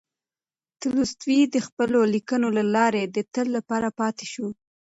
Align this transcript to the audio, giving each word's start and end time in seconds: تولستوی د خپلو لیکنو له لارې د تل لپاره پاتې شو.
تولستوی 0.81 1.41
د 1.53 1.57
خپلو 1.67 1.99
لیکنو 2.13 2.47
له 2.57 2.63
لارې 2.75 3.03
د 3.05 3.17
تل 3.33 3.47
لپاره 3.57 3.87
پاتې 3.99 4.25
شو. 4.33 4.47